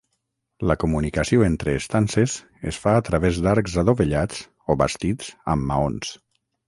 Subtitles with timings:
[0.69, 2.37] La comunicació entre estances
[2.71, 4.41] es fa a través d'arcs adovellats
[4.73, 6.15] o bastits amb maons.